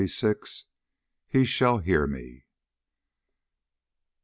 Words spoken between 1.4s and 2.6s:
SHALL HEAR ME!"